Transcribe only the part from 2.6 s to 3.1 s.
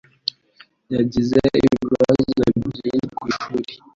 byinshi